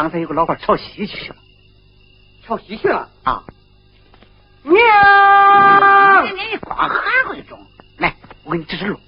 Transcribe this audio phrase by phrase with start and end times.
[0.00, 1.36] 刚才有个老伴抄袭去了，
[2.42, 3.44] 抄袭去了啊！
[4.62, 7.58] 娘，你你光喊会中，
[7.98, 8.98] 来，我给你指指路。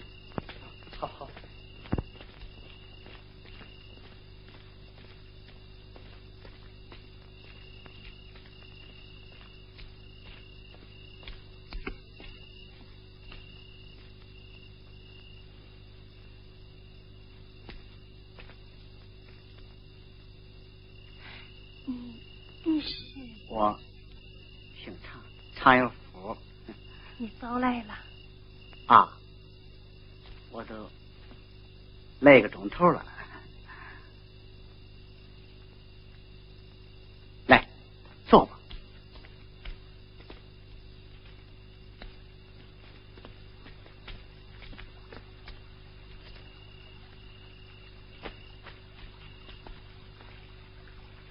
[25.73, 26.37] 还有福。
[27.17, 27.95] 你早来了。
[28.85, 29.11] 啊，
[30.51, 30.75] 我都
[32.21, 33.03] 来一个钟头了。
[37.47, 37.67] 来，
[38.29, 38.59] 坐吧。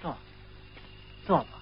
[0.02, 0.18] 坐，
[1.28, 1.60] 坐吧。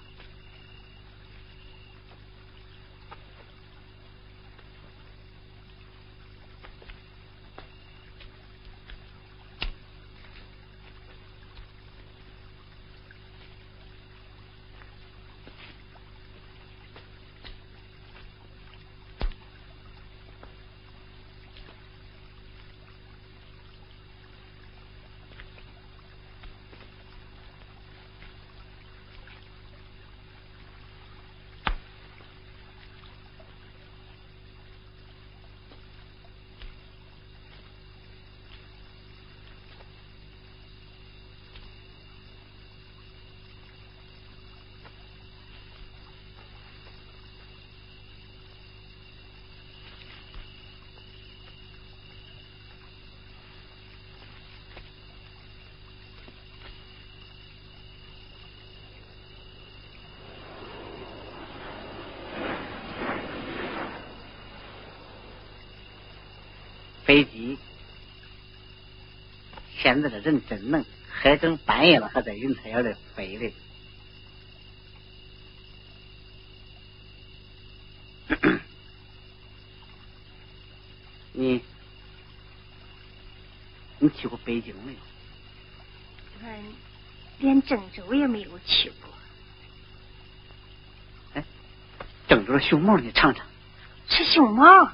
[67.10, 67.58] 飞机，
[69.82, 73.52] 现在的人真能，还整半夜了还在云彩上里飞嘞。
[81.34, 81.60] 你，
[83.98, 84.98] 你去过北京没有？
[86.44, 86.62] 俺
[87.40, 89.12] 连郑州也没有去过。
[91.34, 91.44] 哎，
[92.28, 93.44] 郑州的熊猫你尝尝。
[94.08, 94.92] 吃熊猫？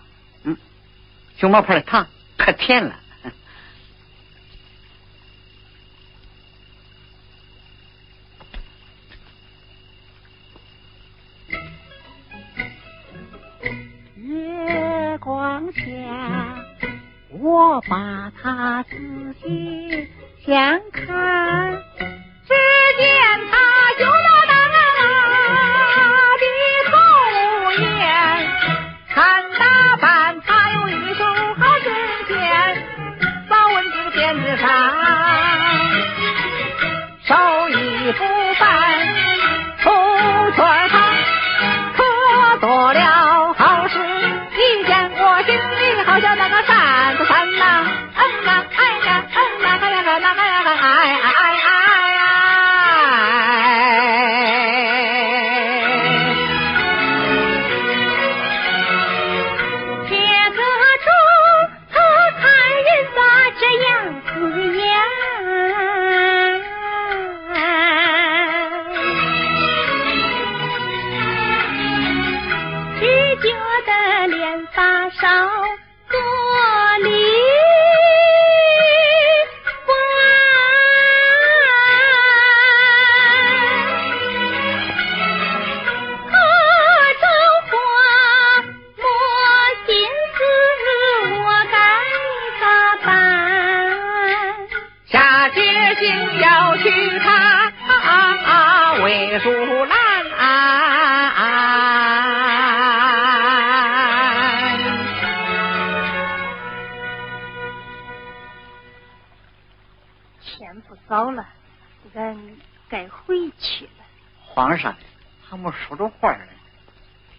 [1.38, 2.94] 熊猫牌的糖可甜了。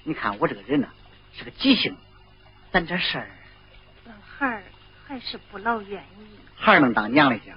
[0.07, 0.87] 你看我这个人呢，
[1.33, 1.99] 是个急性子，
[2.71, 3.29] 咱这事儿
[4.05, 4.63] 俺孩儿
[5.05, 6.39] 还是不老愿意。
[6.55, 7.53] 孩儿能当娘的家。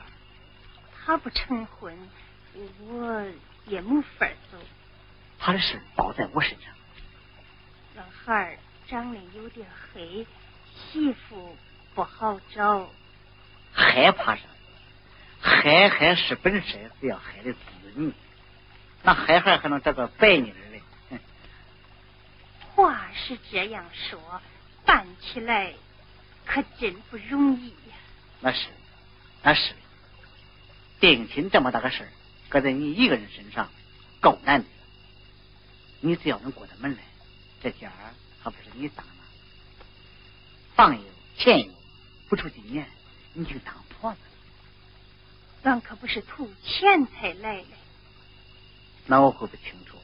[0.92, 1.96] 他不成婚，
[2.88, 3.24] 我
[3.66, 4.58] 也没法走。
[5.38, 6.74] 他的事包在我身上。
[7.96, 8.58] 俺孩儿
[8.88, 9.64] 长得有点
[9.94, 10.26] 黑，
[10.74, 11.56] 媳妇
[11.94, 12.90] 不好找。
[13.72, 14.42] 害怕啥？
[15.40, 17.58] 害害是本身是要害的子
[17.94, 18.12] 女，
[19.04, 20.69] 那害孩还能找个白女儿嘞？
[22.80, 24.40] 话是这样说，
[24.86, 25.74] 办起来
[26.46, 27.94] 可真不容易呀。
[28.40, 28.68] 那是，
[29.42, 29.74] 那是。
[30.98, 32.08] 定亲这么大个事儿，
[32.48, 33.70] 搁在你一个人身上，
[34.20, 34.68] 够难的。
[36.00, 37.02] 你只要能过得门来，
[37.62, 37.92] 这家
[38.42, 39.12] 还不是你当的？
[40.74, 41.04] 房有，
[41.36, 41.72] 钱有，
[42.30, 42.88] 不出几年，
[43.34, 44.18] 你就当婆子。
[45.62, 47.68] 咱可不是图钱才来的。
[49.06, 49.98] 那我会不清楚。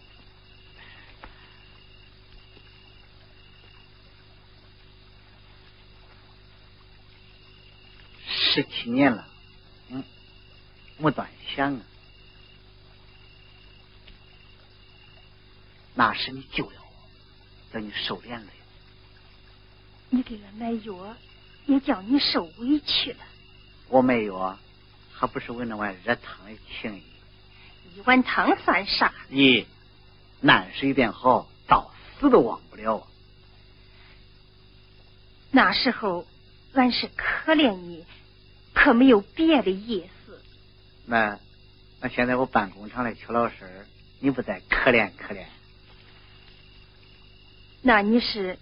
[8.56, 9.28] 十七年了，
[9.90, 10.02] 嗯，
[10.96, 11.80] 没断想啊。
[15.94, 18.46] 那是你救了我，叫你受连累。
[20.08, 21.14] 你给俺买药，
[21.66, 23.18] 也叫你受委屈了。
[23.88, 24.58] 我买药，
[25.12, 27.02] 还不是为那碗热汤的情谊。
[27.94, 29.12] 一碗汤算啥？
[29.28, 29.66] 你，
[30.40, 33.06] 难是一点好，到死都忘不了。
[35.50, 36.26] 那时候
[36.72, 38.06] 俺是可怜你，
[38.76, 40.38] 可没有别的意思。
[41.06, 41.38] 那
[41.99, 43.87] 那现在我办工厂的邱老师，
[44.20, 45.44] 你不再可怜可怜？
[47.81, 48.58] 那你是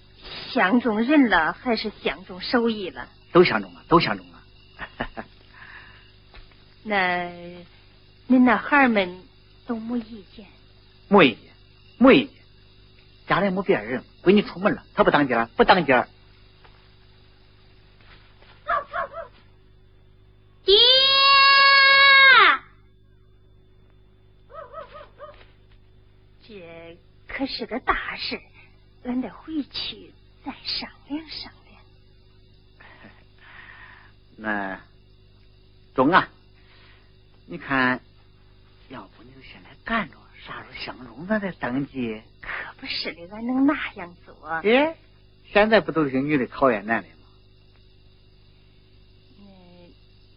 [0.53, 3.09] 相中人了，还是相中手艺了？
[3.33, 5.25] 都相中了，都相中了。
[6.85, 7.29] 那，
[8.29, 9.21] 恁那孩儿们
[9.67, 10.47] 都没意见？
[11.09, 11.51] 没意见，
[11.99, 12.35] 没意见。
[13.27, 16.07] 家里没别人，闺女出门了，他不当家，不当家。
[26.47, 28.41] 这可是个大事，
[29.05, 30.13] 俺得回去
[30.45, 31.81] 再商量商量。
[34.37, 34.81] 那，
[35.95, 36.29] 中啊！
[37.47, 38.01] 你看，
[38.89, 42.23] 要不你就先来干着，啥时候相中咱再登记。
[42.41, 44.35] 可不是的，俺能那样做。
[44.49, 44.97] 哎，
[45.53, 47.15] 现在不都是女的讨厌男的吗？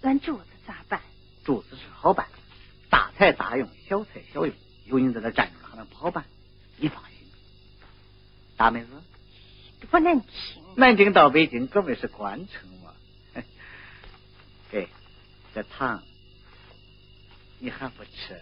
[0.02, 1.02] 那俺柱子咋办？
[1.44, 2.28] 柱子是好办，
[2.90, 4.56] 大材大用，小材小用，
[4.86, 6.26] 有你在这站着还能不好办？
[6.78, 7.20] 你放心。
[8.58, 8.90] 大妹子，
[9.92, 10.64] 不能听！
[10.76, 12.92] 南京到北京，可没是官城嘛。
[14.72, 14.88] 给，
[15.54, 16.02] 这糖。
[17.60, 18.42] 你还不吃？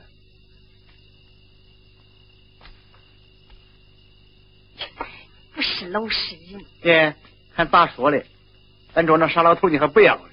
[5.53, 6.65] 不是老实人。
[6.81, 7.13] 爹，
[7.53, 8.25] 还咋说嘞？
[8.93, 10.31] 咱桌那傻老头你还不要嘞？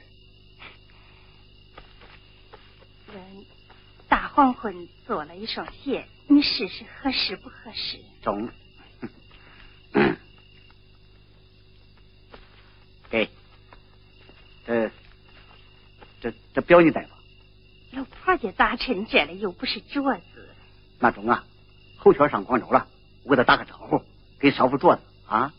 [3.12, 3.44] 俺
[4.08, 7.98] 大黄昏做了一双鞋，你试试合适不合适？
[8.22, 8.48] 中。
[13.10, 13.28] 给，
[14.64, 14.90] 这
[16.22, 17.18] 这这表你戴吧。
[17.90, 19.34] 老婆家咋趁这了？
[19.34, 20.48] 又不是镯子。
[20.98, 21.44] 那中啊，
[21.98, 22.88] 侯圈上广州了，
[23.24, 24.02] 我给他打个招呼，
[24.40, 25.52] 给捎副镯子啊。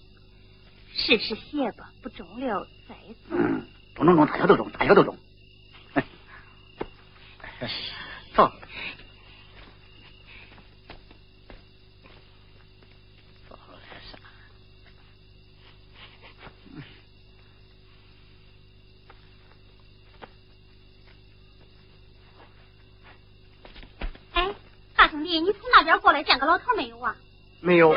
[0.92, 2.96] 试试鞋吧，不中了再
[3.30, 3.38] 做。
[3.94, 5.16] 中中中，大小都中，大小都中。
[26.24, 27.16] 见个老头没有啊？
[27.62, 27.94] 没有。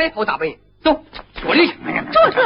[0.00, 0.58] 我白跑大本营。
[0.80, 1.04] 走，
[1.34, 1.74] 说理去。
[1.74, 1.82] 柱
[2.32, 2.40] 子，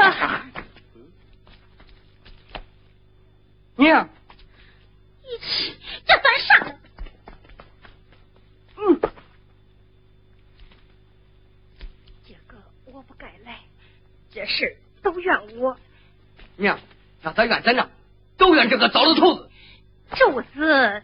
[3.77, 4.09] 娘，
[6.05, 6.77] 这算啥？
[8.77, 9.01] 嗯，
[12.27, 12.57] 这个
[12.87, 13.61] 我不该来，
[14.33, 15.79] 这事都怨我。
[16.57, 16.77] 娘，
[17.23, 17.89] 那咱怨咱呢？
[18.37, 19.49] 都怨这个糟老头子。
[20.17, 21.03] 柱子。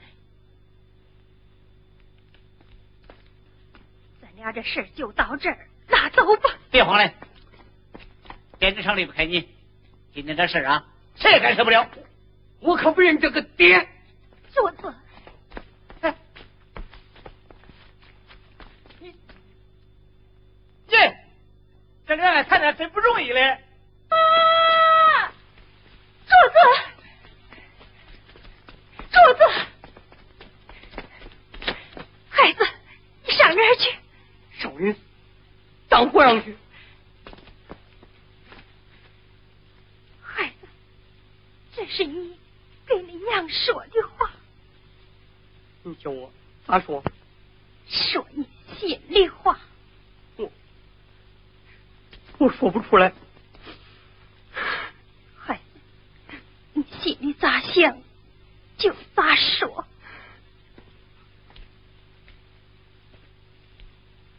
[4.35, 5.70] 俩这事就到这儿，拉
[6.25, 6.51] 走吧。
[6.71, 7.13] 别慌嘞，
[8.59, 9.49] 电子厂离不开你。
[10.13, 10.85] 今天这事啊，
[11.17, 11.89] 谁也干涉不了。
[12.61, 13.89] 我可不认这个爹。
[14.51, 14.95] 坐坐。
[16.01, 16.15] 哎，
[18.99, 19.15] 你你。
[22.07, 23.41] 这个俺太太真不容易嘞！
[24.09, 25.33] 啊，
[26.27, 26.59] 柱子，
[29.11, 29.45] 柱子，
[32.29, 32.67] 孩子，
[33.25, 33.91] 你上哪儿去？
[34.59, 34.97] 少云。
[40.23, 40.69] 孩子，
[41.75, 42.37] 这是你
[42.87, 44.31] 跟你娘说的话。
[45.83, 46.33] 你叫我
[46.67, 47.03] 咋说？
[47.89, 48.47] 说你
[48.79, 49.59] 心里话。
[50.37, 50.51] 我
[52.39, 53.13] 我说不出来。
[55.39, 55.61] 孩
[56.29, 56.37] 子，
[56.73, 58.01] 你心里咋想
[58.79, 59.85] 就咋说。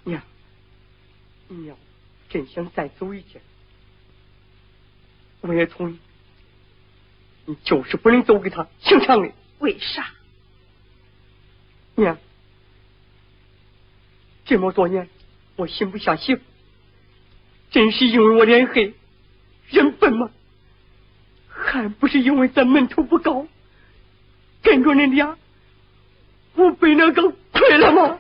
[0.04, 0.22] 娘，
[1.54, 1.76] 你要
[2.30, 3.42] 真想再走一天，
[5.42, 6.00] 我也同意。
[7.46, 9.30] 你就是不能走给他姓常的。
[9.60, 10.08] 为啥？
[11.96, 12.18] 娘，
[14.46, 15.10] 这么多年
[15.58, 16.42] 我心不下媳妇，
[17.70, 18.94] 真是因为我脸黑
[19.70, 20.32] 人笨吗？
[21.50, 23.46] 还不是因为咱门头不高，
[24.64, 25.38] 跟着恁俩，
[26.56, 28.20] 我被那个亏了吗？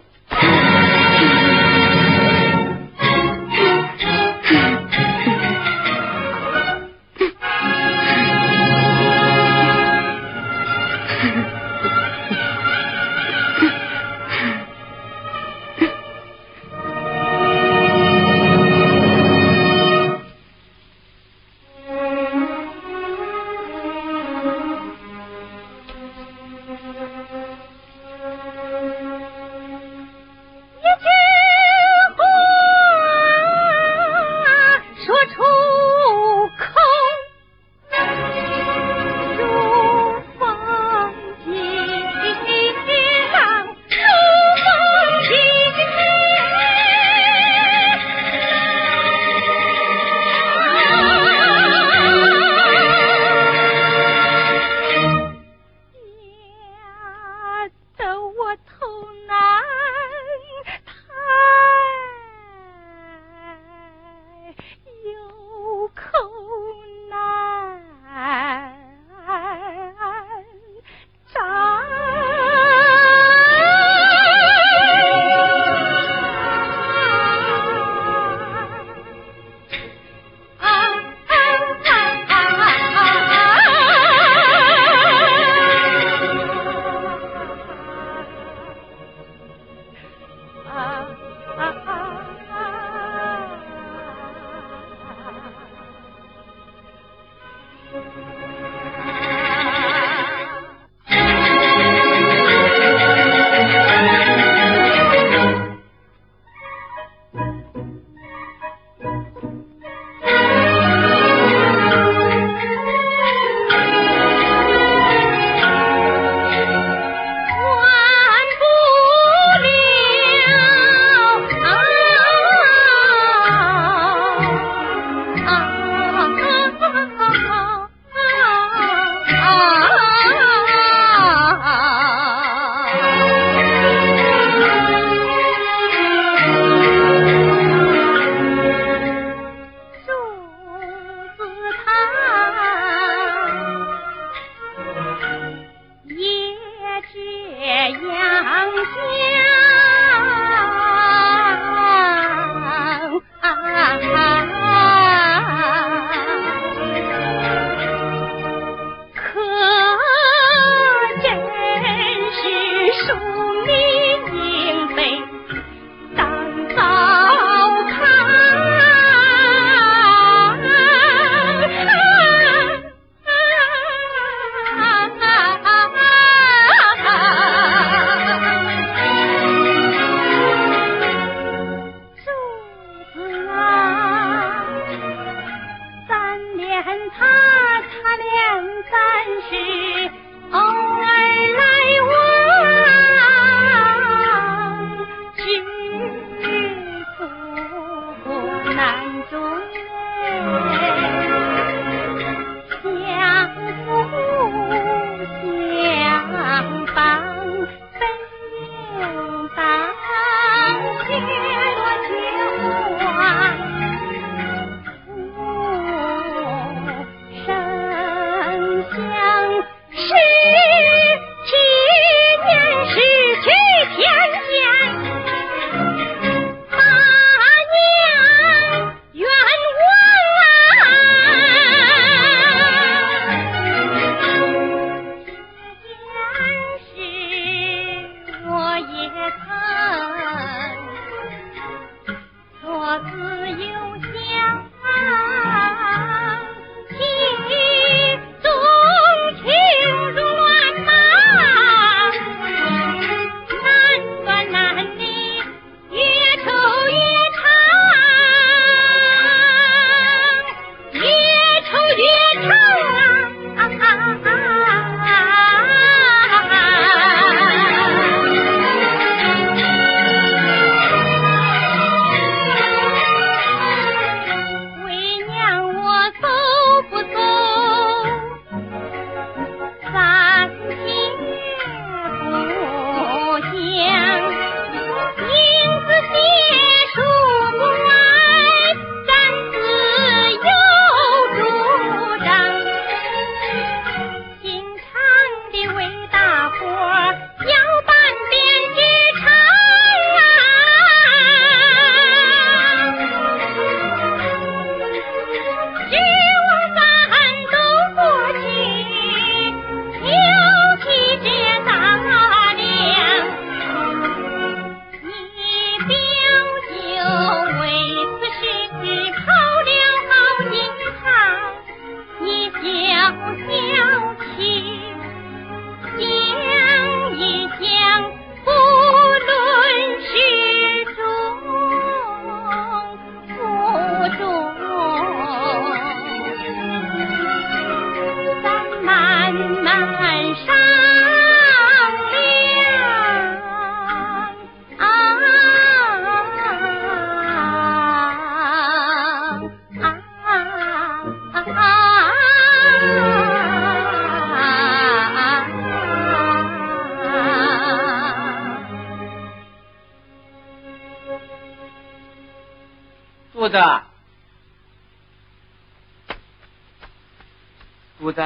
[368.02, 368.20] 主子，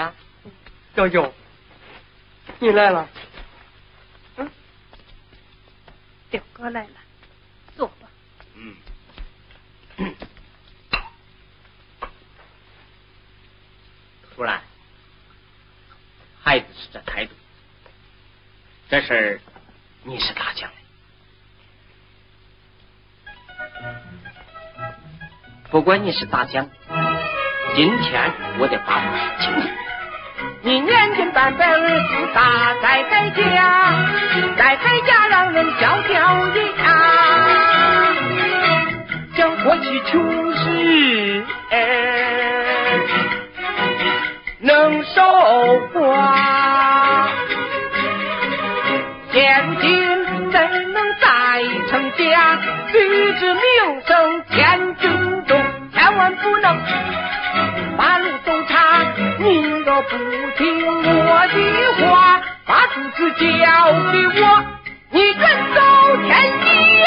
[0.96, 1.34] 小舅，
[2.60, 3.10] 你来了。
[4.38, 4.50] 嗯，
[6.30, 6.94] 表哥来了，
[7.76, 8.08] 坐吧。
[8.54, 8.74] 嗯。
[14.34, 14.62] 突然，
[16.42, 17.34] 孩子是这态度，
[18.90, 19.42] 这事儿
[20.04, 20.78] 你是咋讲的？
[25.70, 26.70] 不管你是咋讲，
[27.76, 29.68] 今天我得把话说清楚。
[30.62, 33.44] 你年近半百，儿子大在在家，
[34.58, 36.14] 在在家让人笑笑
[36.56, 38.16] 呀，
[39.36, 41.46] 讲过去穷事，
[44.60, 45.22] 能守
[45.94, 47.28] 寡，
[49.34, 50.16] 现今
[50.50, 51.28] 怎能再
[51.90, 52.56] 成家？
[52.94, 53.62] 举止名
[54.08, 55.62] 声千钧重，
[55.94, 56.80] 千万不能
[57.98, 59.14] 把路走长。
[59.40, 60.10] 你若不
[60.58, 63.46] 听我的话，把主子交
[64.12, 64.66] 给我，
[65.12, 65.80] 你远走
[66.24, 66.28] 天
[66.62, 66.64] 涯
[67.00, 67.06] 呀！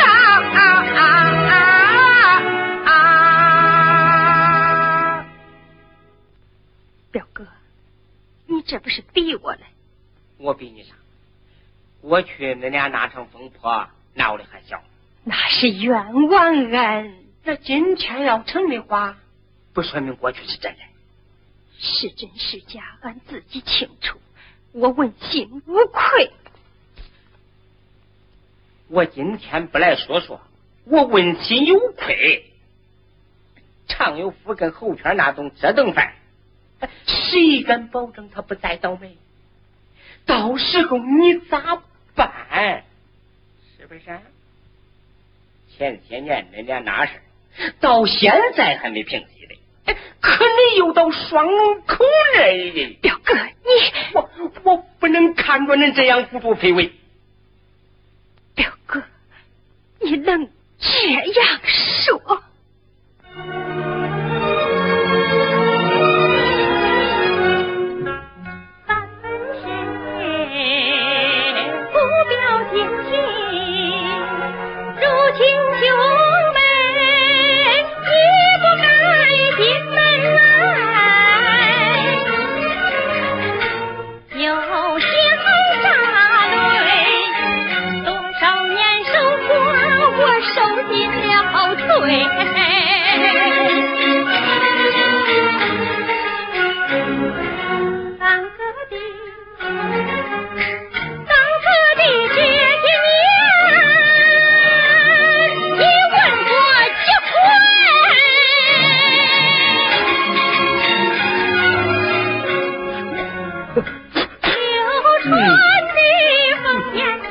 [0.54, 0.58] 啊
[0.96, 0.98] 啊
[2.84, 2.87] 啊啊！
[7.11, 7.46] 表哥，
[8.46, 9.62] 你这不是逼我呢？
[10.38, 10.94] 我逼你啥？
[12.00, 14.80] 过去恁俩那场风波闹得还小。
[15.24, 17.14] 那是冤枉恩。
[17.44, 19.16] 这今天要成的话，
[19.78, 20.78] 不说明过去是真的。
[21.78, 24.18] 是真是假，俺自己清楚。
[24.72, 26.32] 我问心无愧。
[28.88, 30.40] 我今天不来说说，
[30.82, 32.50] 我问心有愧。
[33.86, 36.12] 常有福跟侯圈那种折腾犯，
[37.06, 39.16] 谁敢保证他不再倒霉？
[40.26, 41.80] 到时候你咋
[42.16, 42.82] 办？
[43.78, 44.20] 是不是？
[45.76, 47.12] 前些年恁俩那事
[47.78, 49.58] 到现在还没平息嘞。
[50.20, 51.46] 可你又到双
[51.87, 53.70] 口人，表哥，你
[54.14, 54.31] 我
[54.64, 56.92] 我不能看着恁这样孤独卑微。
[58.55, 59.03] 表哥，
[60.01, 60.48] 你能
[60.79, 62.42] 这样说？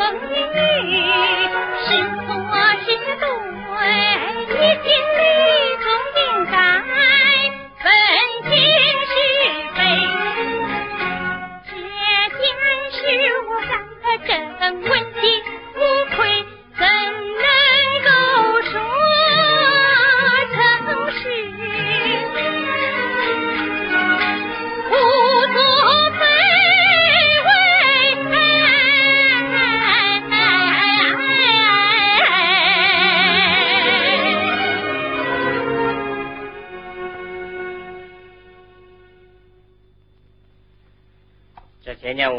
[0.09, 0.66] 等你。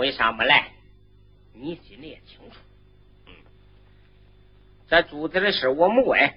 [0.08, 0.72] 为啥没来？
[1.52, 2.56] 你心里也清楚。
[3.26, 3.34] 嗯，
[4.88, 6.34] 这柱子的事我没问，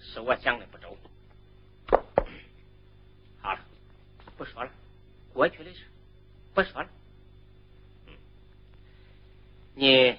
[0.00, 0.98] 是我想的不周。
[3.40, 3.60] 好了，
[4.36, 4.72] 不说了，
[5.32, 5.82] 过去的事
[6.52, 6.88] 不说了。
[8.08, 8.14] 嗯，
[9.76, 10.16] 你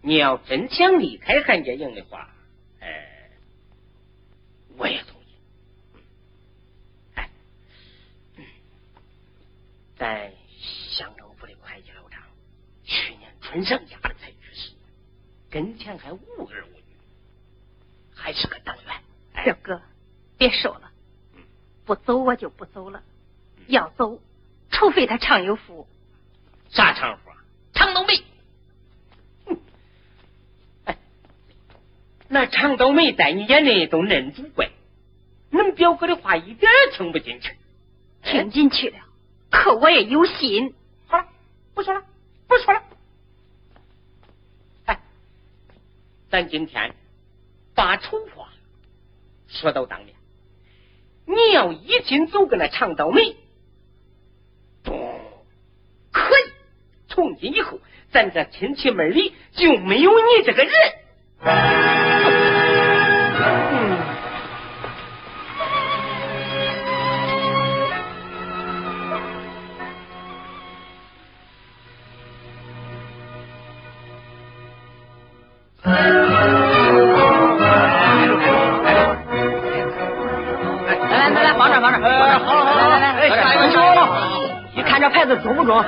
[0.00, 2.34] 你要真想离开韩家营的话，
[2.80, 3.28] 哎，
[4.78, 5.26] 我也同意。
[7.16, 7.28] 哎，
[9.98, 10.32] 在。
[13.52, 14.70] 春上家的才去世，
[15.50, 16.96] 跟前还无儿无女，
[18.14, 19.44] 还是个党员。
[19.44, 19.82] 表哥，
[20.38, 20.90] 别说了，
[21.84, 23.02] 不走我就不走了。
[23.66, 24.22] 要走，
[24.70, 25.86] 除非他常有福。
[26.70, 27.30] 啥常福？
[27.74, 28.24] 常倒霉。
[30.84, 30.96] 哎，
[32.28, 34.70] 那常倒霉在你眼里都嫩主怪，
[35.50, 37.54] 恁表哥的话一点也听不进去。
[38.22, 38.96] 听进去了，
[39.50, 40.74] 可我也有心。
[41.06, 41.28] 好了，
[41.74, 42.02] 不说了，
[42.46, 42.82] 不说了。
[46.32, 46.94] 咱今天
[47.74, 48.48] 把丑话
[49.48, 50.14] 说到当面，
[51.26, 53.22] 你要一心走个那长刀门，
[54.82, 54.92] 不
[56.10, 56.52] 可以。
[57.06, 57.78] 从今以后，
[58.10, 60.72] 咱这亲戚门里就没有你这个人。
[85.10, 85.84] 中不中？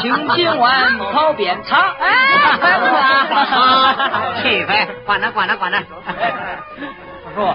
[0.00, 2.12] 青青湾跑遍场，哎，
[3.28, 4.34] 不错啊！
[4.42, 5.78] 气氛，挂那挂那挂那。
[5.78, 5.84] 二
[7.34, 7.54] 叔，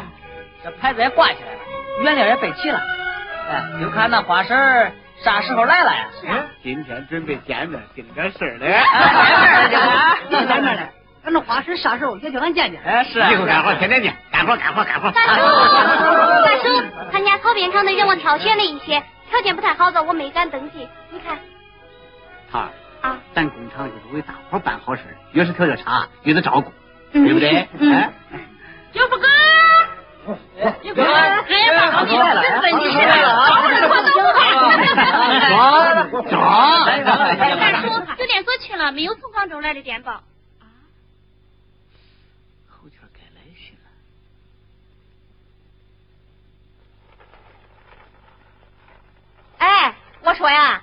[0.64, 1.60] 这牌子也挂起来了，
[2.02, 2.80] 原料也备齐了。
[3.50, 6.06] 哎，就看那花婶啥时候来了呀？
[6.62, 8.80] 今天准备见面定个事儿嘞。
[10.30, 10.90] 见面嘞？
[11.26, 12.82] 俺那花婶啥时候也叫俺见见？
[12.86, 13.20] 哎，是。
[13.20, 15.12] 以后干活天天见，干活干活干活。
[15.12, 15.42] 大叔，
[16.44, 16.82] 大叔，
[17.12, 19.02] 参加草编厂的人我挑选了一些。
[19.34, 20.88] 条件不太好的，我没敢登记。
[21.10, 21.40] 你看，
[22.52, 22.70] 他
[23.02, 26.72] 啊，咱工厂就是为大伙办好事，越是条件差，越得照顾，
[27.12, 27.68] 对不对？
[27.80, 28.14] 嗯。
[28.94, 29.28] 哥，哥，
[31.04, 32.80] 来了，好起来了，真
[38.18, 40.22] 酒店所去了没有从广州来的电报？
[49.58, 50.82] 哎，我说呀，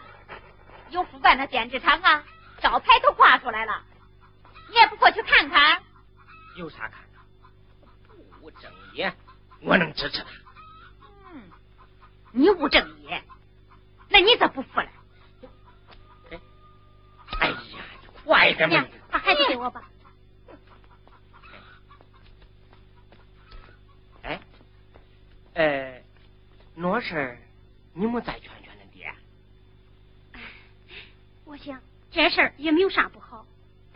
[0.90, 2.24] 有复办的电子厂啊，
[2.60, 3.82] 招牌都挂出来了，
[4.68, 5.82] 你也不过去看看？
[6.56, 7.00] 有啥看看？
[8.06, 9.14] 不务正业，
[9.62, 10.28] 我能支持他。
[11.32, 11.50] 嗯，
[12.32, 13.22] 你务正业，
[14.08, 14.86] 那你咋不服了？
[17.38, 17.56] 哎呀，
[18.24, 18.86] 快点嘛！
[19.10, 19.82] 把孩子给我吧。
[24.22, 24.38] 哎，
[25.54, 26.02] 呃，
[26.74, 27.38] 那事儿
[27.94, 28.59] 你没再劝劝。
[31.50, 31.82] 我想
[32.12, 33.44] 这事儿也没有啥不好。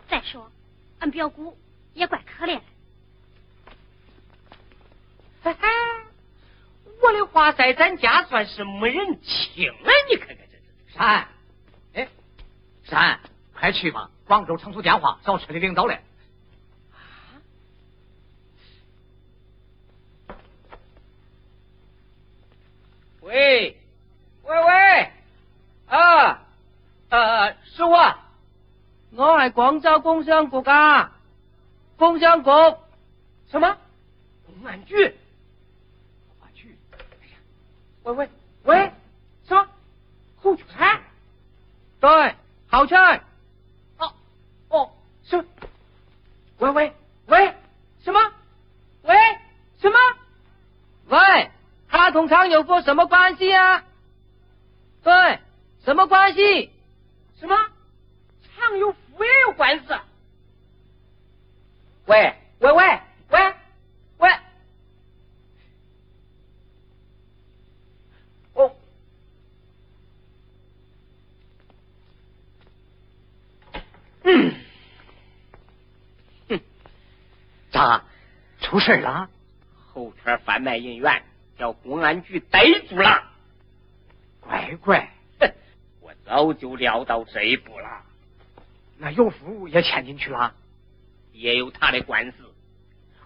[0.09, 0.51] 再说，
[0.99, 1.57] 俺表姑
[1.93, 2.63] 也怪可怜的。
[5.41, 5.67] 哈哈，
[7.01, 9.89] 我的话在咱家算是没人听了。
[10.09, 11.29] 你看看这这山，
[11.93, 12.09] 哎，
[12.83, 13.21] 山，
[13.53, 14.11] 快去吧！
[14.25, 16.03] 广州长途电话找村里领导来。
[23.21, 23.79] 喂，
[24.43, 25.11] 喂喂，
[25.87, 26.44] 啊！
[27.15, 28.13] 呃，是我，
[29.11, 31.13] 我系广州工商局啊，
[31.95, 32.49] 工商局，
[33.49, 33.77] 什么？
[34.45, 35.15] 公安局？
[36.27, 36.77] 公安局？
[36.91, 37.37] 哎呀，
[38.03, 38.29] 喂喂
[38.63, 38.91] 喂，
[39.47, 39.65] 什么？
[40.35, 40.65] 侯全？
[42.01, 42.35] 对，
[42.67, 42.99] 侯全。
[43.97, 44.13] 哦
[44.67, 44.91] 哦，
[45.23, 45.45] 什？
[46.57, 46.93] 喂喂
[47.27, 47.53] 喂，
[48.03, 48.19] 什么？
[49.03, 49.15] 喂，
[49.79, 49.97] 什么？
[51.07, 51.49] 喂，
[51.87, 53.85] 他同常有过什么关系啊？
[55.01, 55.39] 对，
[55.85, 56.71] 什么关系？
[57.39, 57.55] 什么？
[58.57, 59.93] 常有夫也有官司？
[62.05, 63.55] 喂喂喂喂
[64.17, 64.29] 喂！
[68.53, 68.75] 哦，
[74.23, 74.55] 嗯，
[76.47, 76.61] 哼，
[77.71, 78.03] 咋？
[78.61, 79.29] 出事了？
[79.91, 81.23] 后天贩卖银元，
[81.57, 83.31] 叫公安局逮住了。
[84.39, 85.14] 乖乖。
[86.35, 88.03] 早就料到这一步了，
[88.97, 90.53] 那有福也牵进去了，
[91.31, 92.53] 也有他的官司。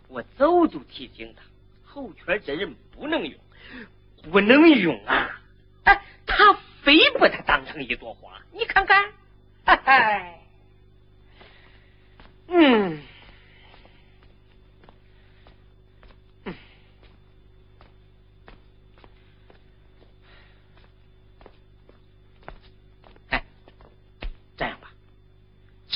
[0.07, 1.41] 我早就提醒他，
[1.83, 3.33] 后圈这人不能用，
[4.31, 5.41] 不能用啊！
[5.85, 9.11] 哎，他非把他当成一朵花，你看看，
[9.65, 10.39] 哎，
[12.47, 13.01] 嗯。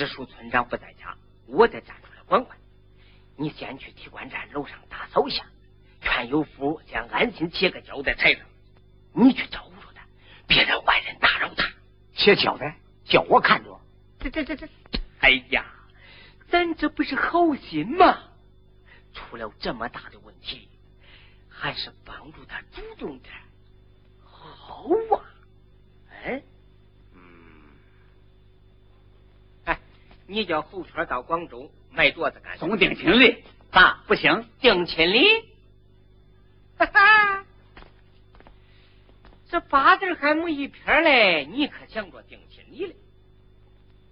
[0.06, 2.58] 直属村长不在家，我得站出来管管。
[3.38, 5.46] 你先去提官站楼上打扫一下，
[6.02, 8.46] 劝有福先安心写个交代才成。
[9.14, 10.06] 你去招呼着他，
[10.46, 11.72] 别让外人打扰他。
[12.14, 13.80] 写交代，叫我看着。
[14.20, 14.68] 这这这这，
[15.22, 15.66] 哎呀，
[16.50, 18.24] 咱这不是好心吗？
[19.14, 20.68] 出了这么大的问题，
[21.48, 23.34] 还是帮助他主动点，
[24.22, 24.84] 好
[25.16, 25.24] 啊！
[26.26, 26.44] 哎。
[30.28, 32.58] 你叫侯圈到广州买镯子干？
[32.58, 33.44] 送定亲礼？
[33.72, 34.48] 咋不行？
[34.60, 35.26] 定亲礼？
[36.78, 37.46] 哈哈，
[39.50, 42.94] 这八字还没一撇嘞，你可想着定亲礼了？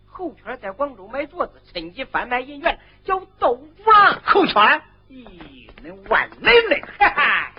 [0.06, 4.22] 侯圈在广州买镯子，趁机贩卖银元，叫豆腐啊！
[4.26, 6.82] 侯圈，咦，那万能嘞！
[7.00, 7.54] 哈哈，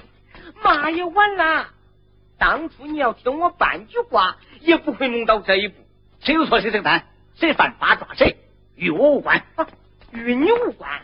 [0.62, 1.70] 妈也晚了。
[2.38, 5.74] 当初你要听我半句话，也不会弄到这一步。
[6.20, 8.36] 谁有错谁承担，谁犯法抓谁，
[8.76, 9.44] 与我无关，
[10.12, 11.02] 与你无关。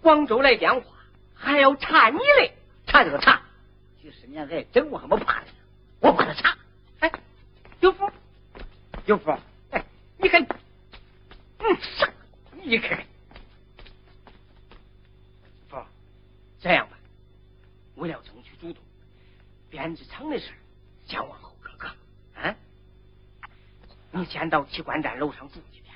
[0.00, 0.82] 广州来电话，
[1.34, 2.54] 还要查你嘞？
[2.86, 3.42] 查这个查，
[4.00, 5.46] 几十年来真我还没怕的，
[6.00, 6.56] 我怕他查。
[7.00, 7.10] 哎，
[7.80, 8.08] 有福，
[9.06, 9.36] 有福，
[9.70, 9.84] 哎，
[10.18, 10.46] 你看，
[11.58, 12.08] 嗯，啥？
[12.62, 13.06] 你看看，
[15.68, 15.76] 福，
[16.60, 16.96] 这样吧，
[17.96, 18.82] 我要争取主动，
[19.68, 20.50] 编织厂的事
[21.06, 21.45] 先往后搁搁。
[21.45, 21.45] 啊，
[24.12, 25.94] 你先到机关站楼上住几天，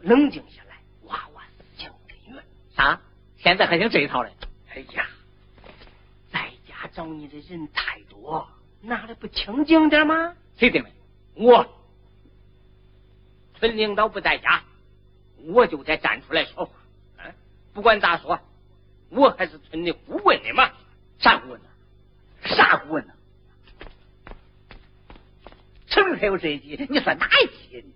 [0.00, 2.44] 冷静下来，娃娃事情根源。
[2.76, 3.00] 啥？
[3.36, 4.32] 现在还听这一套嘞？
[4.70, 5.06] 哎呀，
[6.32, 8.48] 在家找你的人太多，
[8.80, 10.34] 哪里不清静点吗？
[10.56, 10.90] 谁定的？
[11.34, 11.66] 我。
[13.58, 14.62] 村领导不在家，
[15.46, 16.72] 我就得站出来说话。
[17.18, 17.32] 嗯，
[17.72, 18.38] 不管咋说，
[19.10, 20.70] 我还是村的顾问的嘛。
[21.18, 21.68] 啥顾问呢？
[22.42, 23.13] 啥顾问呢？
[26.16, 27.92] 还有这一级，你说哪一级呢？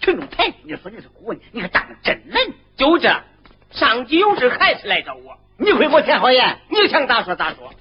[0.00, 2.54] 群众排挤你说你是顾问，你可当的真人？
[2.76, 3.22] 就这。
[3.70, 6.58] 上级有事还是来找我，你会给我田好言？
[6.70, 7.72] 你想咋说咋说，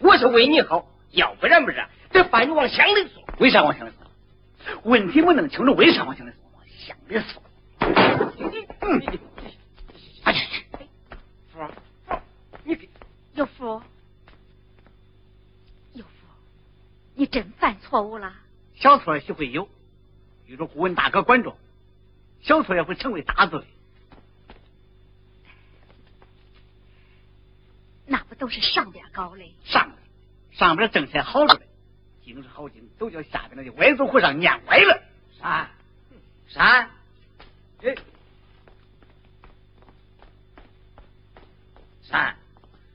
[0.00, 3.22] 我是为你好，要不然不是，这把你往乡里送。
[3.38, 4.82] 为啥往乡里送？
[4.82, 6.50] 问题没弄清楚，为啥往乡里送？
[6.54, 7.40] 往乡里说。
[8.80, 9.02] 嗯，
[10.24, 10.64] 哎去，
[11.52, 11.60] 福
[12.08, 12.16] 福，
[12.64, 12.76] 你
[13.34, 13.80] 有福，
[17.16, 18.32] 你真犯错误了。
[18.74, 19.68] 小错也会有，
[20.44, 21.56] 遇着顾问大哥管着，
[22.42, 23.64] 小错也会成为大罪。
[28.04, 29.54] 那不都是上边搞嘞？
[29.64, 29.98] 上边，
[30.52, 31.66] 上边政策好着嘞，
[32.22, 35.02] 经是好经，都叫下边那些歪嘴和尚念歪了。
[35.40, 35.70] 啥？
[36.48, 36.90] 啥？
[37.82, 37.94] 哎，
[42.02, 42.36] 三，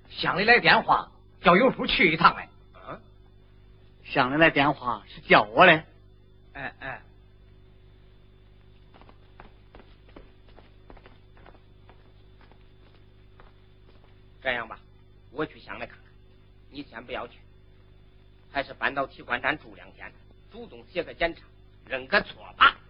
[0.09, 2.50] 乡里来电话，叫有福去一趟来。
[4.11, 5.83] 乡里来电话是叫我嘞。
[6.51, 7.01] 哎哎，
[14.41, 14.77] 这样吧。
[15.31, 15.99] 我去乡里看看，
[16.69, 17.39] 你先不要去，
[18.51, 20.11] 还是搬到提款站住两天，
[20.51, 21.43] 主动写个检查，
[21.85, 22.80] 认个错吧。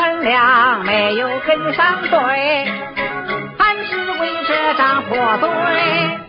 [0.00, 2.18] 咱俩没有跟上队
[3.58, 6.19] 还是为这张破嘴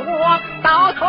[0.00, 1.08] 我倒退，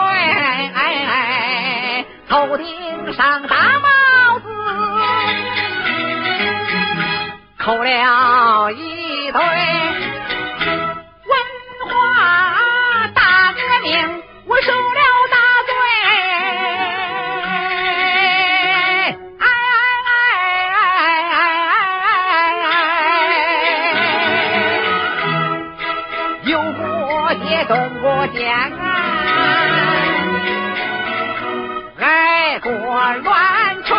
[33.18, 33.98] 乱吹，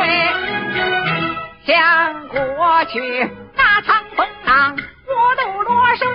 [1.67, 6.07] 想过去那场风浪，我都落水，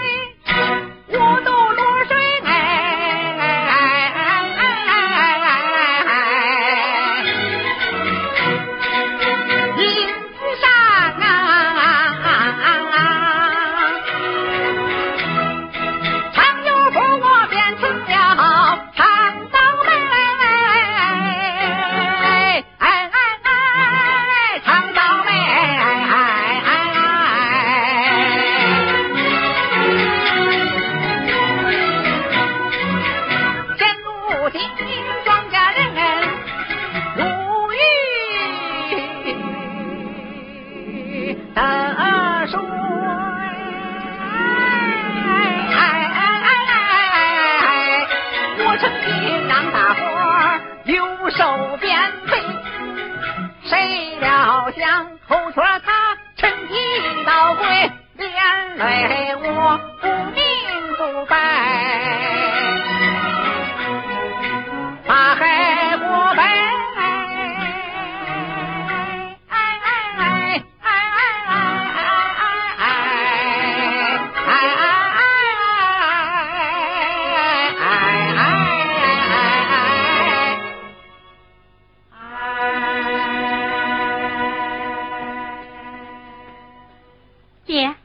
[87.66, 87.95] 爹，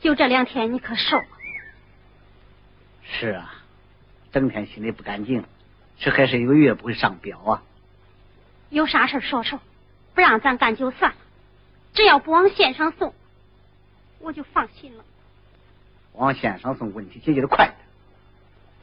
[0.00, 1.24] 就这两天你可瘦了。
[3.04, 3.54] 是啊，
[4.32, 5.44] 整天心里不干净，
[5.98, 7.62] 这还是一个月不会上表啊。
[8.70, 9.60] 有啥事说说，
[10.14, 11.16] 不让咱干就算了，
[11.92, 13.14] 只要不往线上送，
[14.18, 15.04] 我就放心了。
[16.14, 17.72] 往线上送，问题解决的快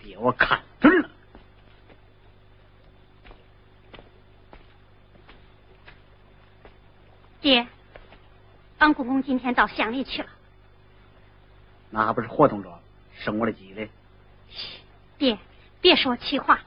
[0.08, 0.18] 点。
[0.18, 1.10] 爹，我看准了。
[7.41, 7.68] 爹，
[8.78, 10.30] 俺公公今天到乡里去了。
[11.89, 12.80] 那还不是活动着，
[13.18, 13.89] 生我的鸡嘞？
[15.18, 15.38] 爹，
[15.82, 16.66] 别说气话了，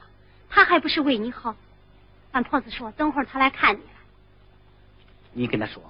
[0.49, 1.55] 他还不是为你好。
[2.31, 3.89] 俺婆子说，等会儿他来看你了。
[5.33, 5.83] 你跟他说，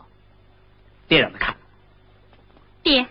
[1.07, 1.55] 别让他看。
[2.81, 3.07] 爹，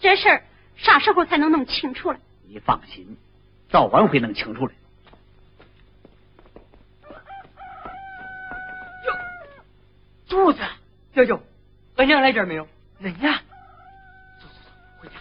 [0.00, 0.44] 这事儿
[0.76, 2.18] 啥时候才能弄清楚了？
[2.42, 3.16] 你放心，
[3.68, 4.74] 早晚会弄清楚的。
[10.26, 10.60] 柱子，
[11.14, 11.40] 舅舅，
[11.96, 12.66] 俺娘来这儿没有？
[13.00, 13.32] 恁娘，
[14.38, 15.14] 走走走，回家。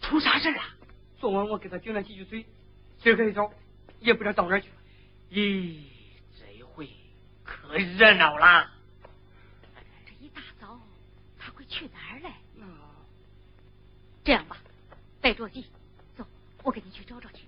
[0.00, 0.60] 出啥事了？
[1.18, 2.46] 昨晚我给他顶了几句嘴，
[2.98, 3.50] 随后一找，
[4.00, 4.74] 也不知道到哪儿去了。
[5.30, 5.78] 咦，
[6.38, 6.88] 这一回
[7.42, 8.70] 可热闹啦！
[14.24, 14.56] 这样吧，
[15.20, 15.66] 带着急，
[16.16, 16.26] 走，
[16.62, 17.44] 我给你去找找去。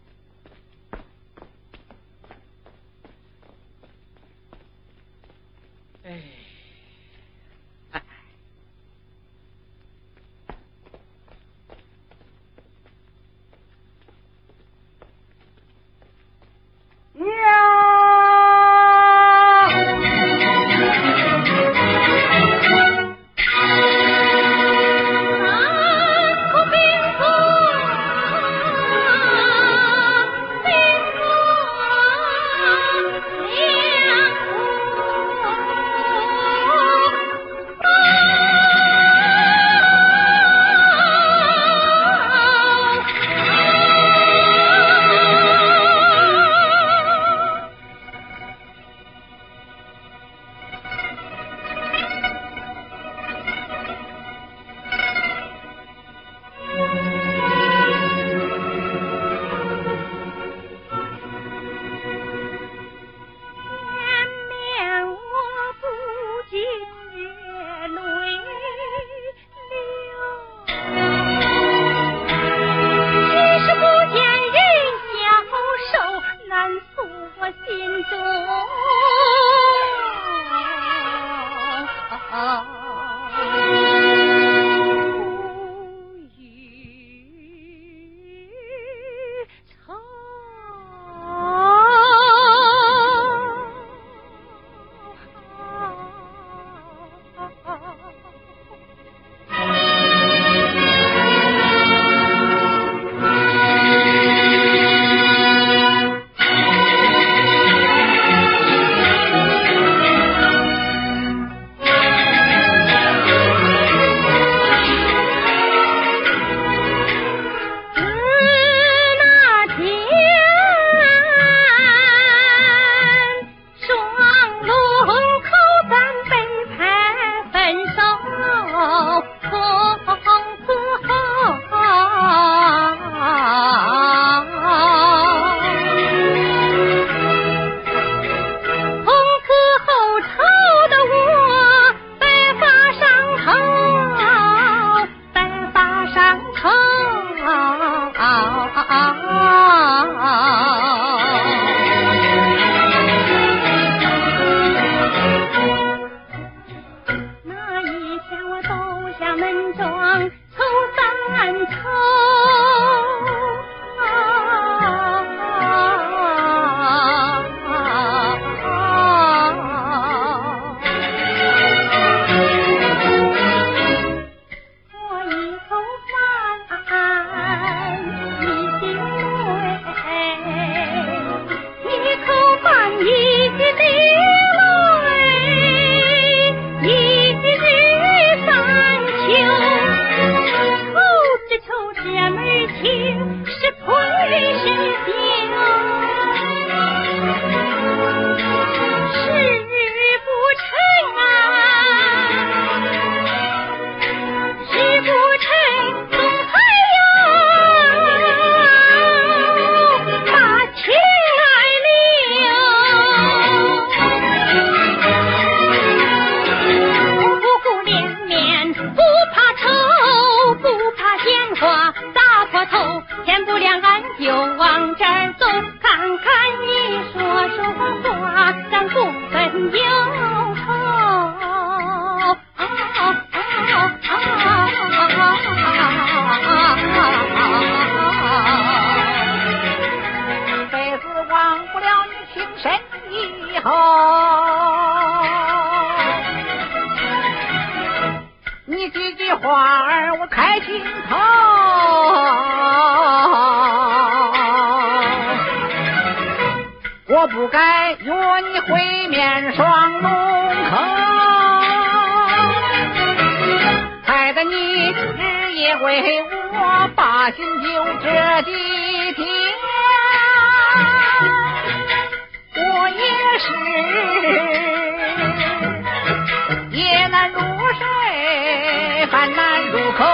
[279.16, 279.40] 睡，饭难
[279.70, 280.04] 入口。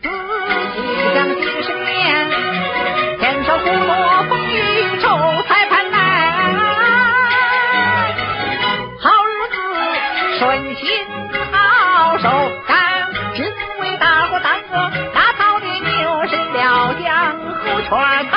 [0.00, 0.08] 仔
[0.72, 0.76] 细
[1.14, 1.86] 想几十年，
[3.18, 3.90] 天少苦多
[4.30, 4.56] 风雨
[5.00, 5.04] 愁，
[5.46, 5.96] 才盼来
[9.00, 9.56] 好日子
[10.38, 10.86] 顺心
[11.52, 12.24] 好手，
[12.66, 12.74] 干
[13.34, 13.38] 只
[13.82, 14.72] 为大伙当个
[15.12, 17.90] 大草的牛，谁料江湖圈
[18.30, 18.34] 他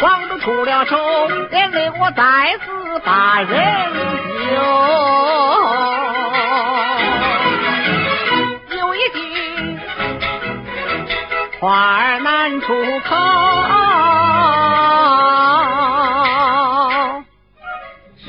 [0.00, 0.96] 广州出了丑，
[1.50, 2.22] 连累我再
[2.64, 3.50] 次把人
[4.54, 4.60] 丢。
[8.78, 9.18] 有一句
[11.60, 12.66] 话儿难出
[13.00, 13.16] 口。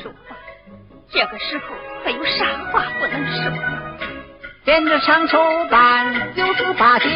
[0.02, 0.36] 说吧，
[1.12, 1.64] 这个时候
[2.04, 3.52] 还有啥话不能说？
[4.64, 5.38] 连着长寿
[5.70, 7.08] 办九十八九，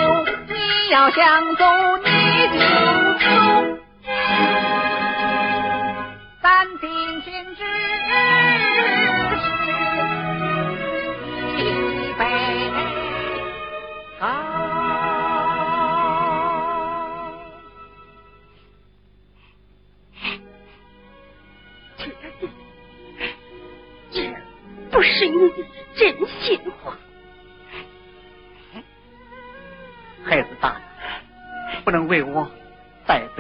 [0.46, 1.64] 你要想走
[2.04, 2.08] 你
[2.52, 2.58] 就
[3.18, 3.59] 走。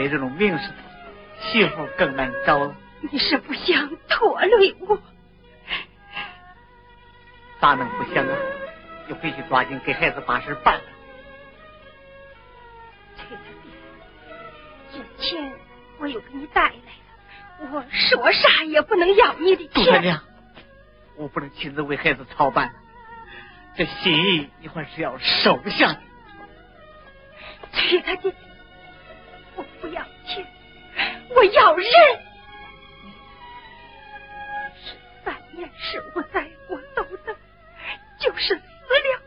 [0.00, 0.72] 带背这种名声，
[1.40, 2.74] 媳妇更难找了。
[3.00, 4.98] 你是不想拖累我？
[7.60, 8.34] 咋能不想啊？
[9.06, 10.82] 你必须抓紧给孩子把事办了。
[13.16, 13.68] 崔大弟，
[14.92, 15.52] 这钱
[15.98, 19.84] 我又给你带来了，我说啥也不能要你的钱。
[19.84, 20.18] 杜三娘，
[21.16, 22.74] 我不能亲自为孩子操办，
[23.76, 26.00] 这心意你还是要收下的。
[27.72, 28.34] 崔大弟，我
[29.80, 30.46] 不要钱，
[31.30, 31.86] 我要人。
[34.76, 37.34] 十三年是我在我都等，
[38.18, 39.22] 就是死了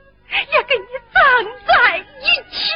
[0.52, 1.22] 也跟你葬
[1.66, 2.72] 在一起。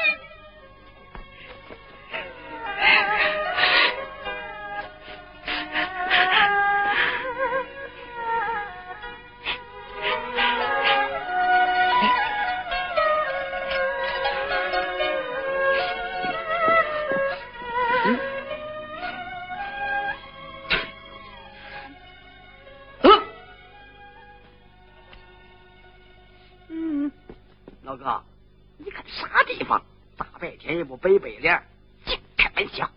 [29.07, 29.81] 啥地方？
[30.17, 31.63] 大白天也不背背脸，
[32.05, 32.89] 净开玩笑。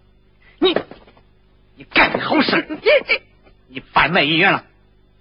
[0.58, 0.74] 你
[1.76, 3.22] 你干的好事，你你
[3.68, 4.64] 你贩卖银元了，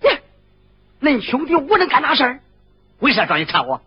[0.01, 2.39] 你，恁兄弟我能干那事儿？
[2.99, 3.81] 为啥找你查我？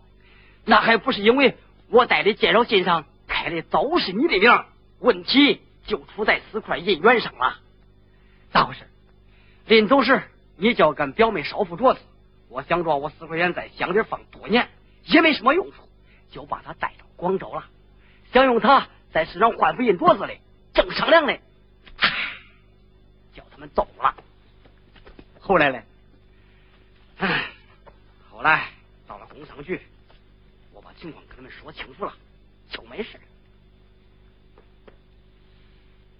[0.65, 1.57] 那还不是因为
[1.89, 4.65] 我带的介绍信上开的都是你的名儿，
[4.99, 7.59] 问题就出在四块银元上了。
[8.51, 8.81] 咋回事？
[9.65, 10.21] 临走时，
[10.55, 11.99] 你叫跟表妹少副镯子，
[12.49, 14.69] 我想着我四块钱在箱里放多年
[15.05, 15.89] 也没什么用处，
[16.33, 17.63] 就把他带到广州了，
[18.33, 20.41] 想用他在市场换副银镯子嘞。
[20.73, 21.39] 正商量嘞，
[21.97, 22.09] 唉
[23.35, 24.15] 叫他们走了。
[25.39, 25.83] 后来嘞，
[27.17, 27.51] 唉，
[28.31, 28.71] 后来
[29.05, 29.79] 到了工商局，
[30.71, 32.13] 我把情况跟他们说清楚了，
[32.71, 33.19] 就没事。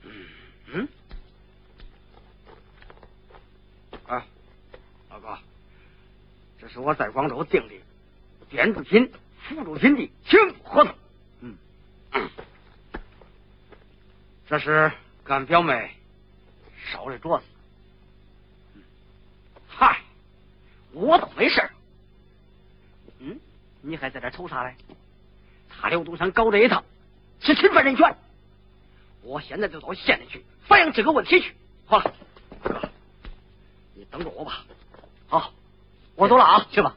[0.03, 0.28] 嗯
[0.68, 0.88] 嗯，
[4.05, 4.24] 啊，
[5.09, 5.39] 老哥，
[6.59, 7.74] 这是我在广州订的
[8.51, 9.11] 电子品、
[9.54, 10.95] 辅助品的全部合同。
[11.41, 11.58] 嗯，
[14.47, 14.91] 这是
[15.24, 15.95] 干表妹
[16.91, 17.45] 烧的镯子。
[19.68, 20.01] 嗨，
[20.91, 21.70] 我倒没事。
[23.20, 23.39] 嗯，
[23.82, 24.76] 你还在这瞅啥嘞？
[25.70, 26.84] 他刘东山搞这一套
[27.41, 28.16] 是侵犯人权，
[29.22, 31.54] 我现在就到县里去反映这个问题去。
[31.86, 32.14] 好了，
[32.64, 32.89] 哥，
[33.93, 34.64] 你等着我吧。
[35.28, 35.51] 好，
[36.16, 36.95] 我走了啊，去吧。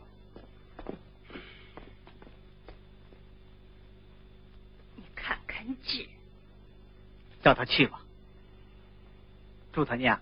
[5.66, 6.08] 你姐，
[7.42, 8.00] 叫他去吧。
[9.72, 10.18] 朱他念，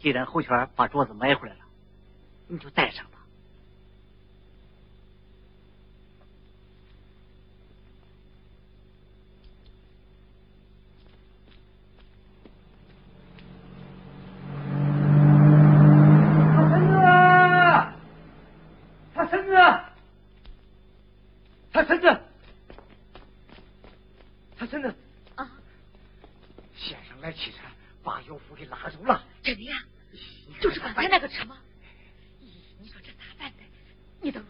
[0.00, 1.60] 既然侯全把桌子买回来了，
[2.48, 3.04] 你就带上
[28.26, 29.76] 有福给拉走了，真的呀？
[30.60, 31.58] 就是刚才那个车吗？
[32.40, 32.46] 咦，
[32.80, 33.64] 你说这咋办呢？
[34.20, 34.44] 你等。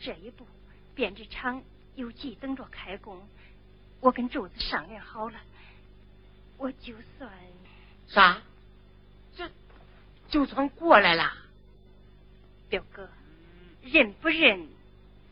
[0.00, 0.46] 这一步，
[0.94, 1.62] 编织厂
[1.94, 3.26] 又急等着开工，
[4.00, 5.38] 我跟柱子商量好了，
[6.58, 7.30] 我就算
[8.08, 8.42] 啥？
[9.36, 9.50] 这
[10.28, 11.32] 就算过来了。
[12.68, 13.08] 表哥，
[13.82, 14.68] 认不认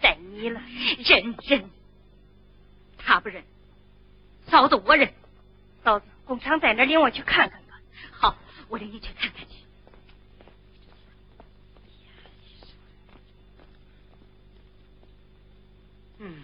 [0.00, 0.60] 在你了。
[1.04, 1.70] 认认，
[2.96, 3.42] 他不认，
[4.46, 5.12] 嫂子我认。
[5.82, 6.84] 嫂子，工厂在哪？
[6.84, 7.80] 领我去看看吧。
[8.12, 8.36] 好，
[8.68, 9.63] 我领你去看看去。
[16.24, 16.34] 嗯。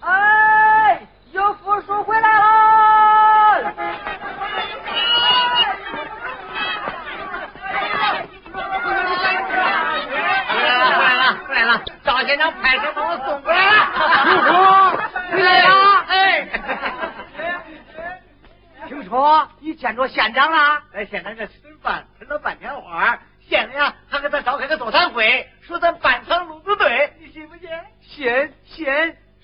[0.00, 1.00] 哎，
[1.32, 2.44] 有福叔回来了！
[3.64, 3.82] 回
[10.62, 11.82] 来了，回来了，回来了！
[12.04, 13.72] 赵县长派车把我送过来了。
[14.24, 14.52] 叔叔，
[15.32, 16.04] 回来了！
[16.06, 16.48] 哎，
[18.86, 20.80] 听说你见着县长了？
[20.92, 23.18] 在县长这吃饭，吃了半天花，
[23.50, 27.68] 县里啊还给咱召开个座谈会，说咱办厂路子对，你信不信？
[28.00, 28.86] 信信，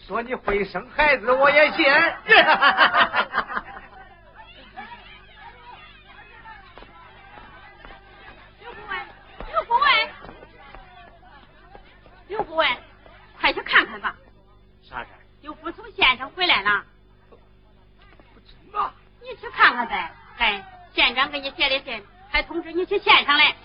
[0.07, 1.85] 说你会生孩子，我也信。
[8.61, 8.97] 刘副委，
[9.51, 10.09] 刘副委，
[12.29, 12.65] 刘副委，
[13.41, 14.15] 快去看看吧。
[14.89, 15.09] 啥事？
[15.41, 16.85] 有不从县上回来了。
[18.71, 18.79] 不？
[19.21, 20.13] 你去看看呗。
[20.39, 23.57] 哎，县长给你写的信，还通知你去县上来。